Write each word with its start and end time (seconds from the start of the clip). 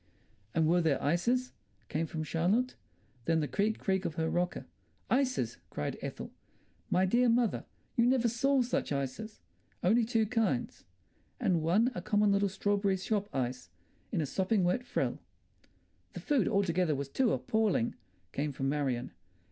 "And 0.55 0.65
were 0.67 0.81
there 0.81 0.99
ices?" 0.99 1.51
came 1.87 2.07
from 2.07 2.23
Charlotte. 2.23 2.75
Then 3.25 3.39
the 3.39 3.47
creak, 3.47 3.77
creak 3.77 4.03
of 4.03 4.15
her 4.15 4.31
rocker. 4.31 4.65
"Ices!" 5.11 5.57
cried 5.69 5.99
Ethel. 6.01 6.31
"My 6.89 7.05
dear 7.05 7.29
mother, 7.29 7.65
you 7.95 8.07
never 8.07 8.27
saw 8.27 8.63
such 8.63 8.91
ices. 8.91 9.41
Only 9.83 10.03
two 10.03 10.25
kinds. 10.25 10.85
And 11.39 11.61
one 11.61 11.91
a 11.93 12.01
common 12.01 12.31
little 12.31 12.49
strawberry 12.49 12.97
shop 12.97 13.29
ice, 13.31 13.69
in 14.11 14.21
a 14.21 14.25
sopping 14.25 14.63
wet 14.63 14.83
frill." 14.83 15.19
"The 16.13 16.19
food 16.19 16.47
altogether 16.47 16.95
was 16.95 17.07
too 17.09 17.31
appalling," 17.31 17.93
came 18.31 18.53
from 18.53 18.69
Marion. 18.69 19.11